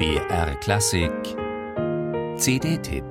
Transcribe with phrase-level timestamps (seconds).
[0.00, 1.12] BR Klassik.
[2.38, 3.04] CD-Tipp.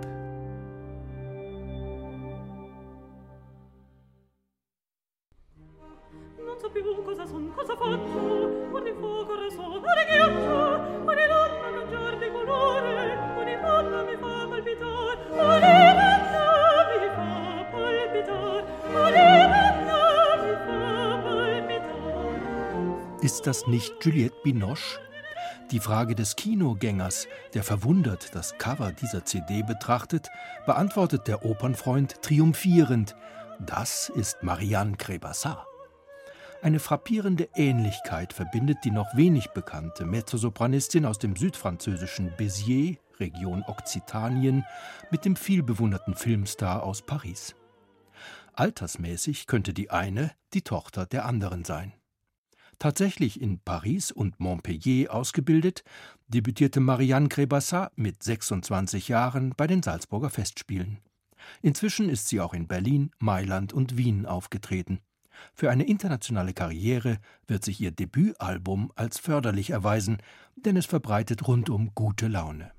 [23.21, 25.09] Ist das nicht Juliette Binoche?
[25.71, 30.29] Die Frage des Kinogängers, der verwundert das Cover dieser CD betrachtet,
[30.65, 33.16] beantwortet der Opernfreund triumphierend:
[33.59, 35.63] Das ist Marianne Crébassat.
[36.63, 44.66] Eine frappierende Ähnlichkeit verbindet die noch wenig bekannte Mezzosopranistin aus dem südfranzösischen Béziers, Region Okzitanien,
[45.11, 47.55] mit dem vielbewunderten Filmstar aus Paris.
[48.53, 51.94] Altersmäßig könnte die eine die Tochter der anderen sein.
[52.80, 55.83] Tatsächlich in Paris und Montpellier ausgebildet,
[56.30, 61.00] debütierte Marianne Crébassat mit 26 Jahren bei den Salzburger Festspielen.
[61.61, 65.02] Inzwischen ist sie auch in Berlin, Mailand und Wien aufgetreten.
[65.53, 70.17] Für eine internationale Karriere wird sich ihr Debütalbum als förderlich erweisen,
[70.55, 72.72] denn es verbreitet rundum gute Laune.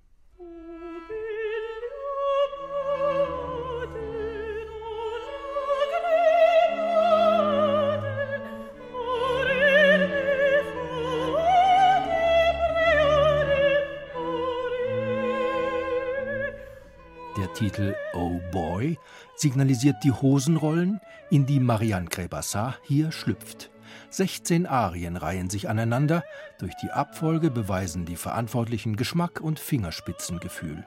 [17.36, 18.98] Der Titel Oh Boy
[19.36, 21.00] signalisiert die Hosenrollen,
[21.31, 23.70] in die Marianne Crébassat hier schlüpft.
[24.11, 26.25] 16 Arien reihen sich aneinander,
[26.59, 30.84] durch die Abfolge beweisen die Verantwortlichen Geschmack und Fingerspitzengefühl.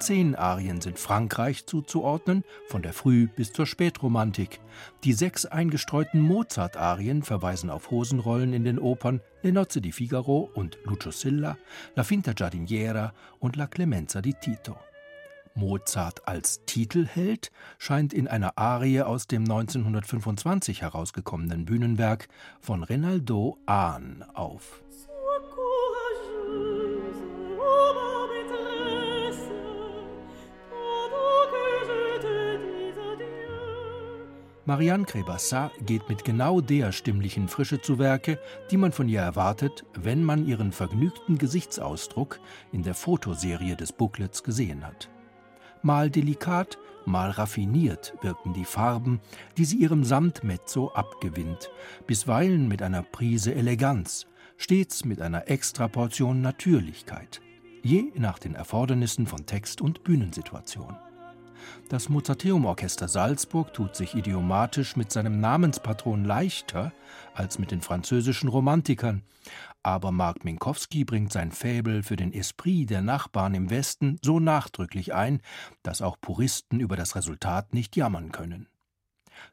[0.00, 4.60] Zehn Arien sind Frankreich zuzuordnen, von der Früh- bis zur Spätromantik.
[5.04, 10.78] Die sechs eingestreuten Mozart-Arien verweisen auf Hosenrollen in den Opern Le Nozze di Figaro und
[10.84, 11.56] Lucio Silla,
[11.94, 14.76] La Finta Giardiniera und La Clemenza di Tito.
[15.54, 22.28] Mozart als Titelheld scheint in einer Arie aus dem 1925 herausgekommenen Bühnenwerk
[22.60, 24.82] von Renaldo Ahn auf.
[25.36, 25.70] Adieu.
[34.70, 38.38] Marianne Crébassat geht mit genau der stimmlichen Frische zu Werke,
[38.70, 42.38] die man von ihr erwartet, wenn man ihren vergnügten Gesichtsausdruck
[42.70, 45.10] in der Fotoserie des Booklets gesehen hat.
[45.82, 49.20] Mal delikat, mal raffiniert wirken die Farben,
[49.56, 51.70] die sie ihrem Samtmezzo abgewinnt,
[52.06, 54.26] bisweilen mit einer Prise Eleganz,
[54.58, 57.40] stets mit einer Extraportion Natürlichkeit,
[57.82, 60.96] je nach den Erfordernissen von Text und Bühnensituation.
[61.88, 66.92] Das Mozarteum-Orchester Salzburg tut sich idiomatisch mit seinem Namenspatron leichter
[67.34, 69.22] als mit den französischen Romantikern,
[69.82, 75.14] aber Mark Minkowski bringt sein Faible für den Esprit der Nachbarn im Westen so nachdrücklich
[75.14, 75.40] ein,
[75.82, 78.68] dass auch Puristen über das Resultat nicht jammern können.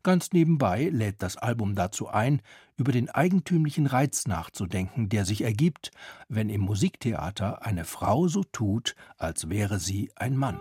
[0.04, 2.42] Ganz nebenbei lädt das Album dazu ein,
[2.76, 5.92] über den eigentümlichen Reiz nachzudenken, der sich ergibt,
[6.28, 10.60] wenn im Musiktheater eine Frau so tut, als wäre sie ein Mann.